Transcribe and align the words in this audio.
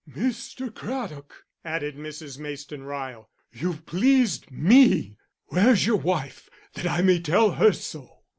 "Mr. 0.09 0.73
Craddock," 0.73 1.45
added 1.63 1.95
Mrs. 1.95 2.39
Mayston 2.39 2.81
Ryle, 2.83 3.29
"you've 3.51 3.85
pleased 3.85 4.49
me! 4.49 5.15
Where's 5.49 5.85
your 5.85 5.97
wife, 5.97 6.49
that 6.73 6.87
I 6.87 7.03
may 7.03 7.19
tell 7.19 7.51
her 7.51 7.71
so?" 7.71 8.21